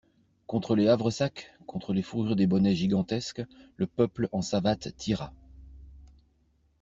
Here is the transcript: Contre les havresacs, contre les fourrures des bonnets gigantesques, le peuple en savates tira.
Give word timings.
Contre 0.47 0.75
les 0.75 0.87
havresacs, 0.87 1.53
contre 1.67 1.93
les 1.93 2.01
fourrures 2.01 2.35
des 2.35 2.47
bonnets 2.47 2.73
gigantesques, 2.73 3.43
le 3.77 3.85
peuple 3.85 4.29
en 4.31 4.41
savates 4.41 4.95
tira. 4.97 5.31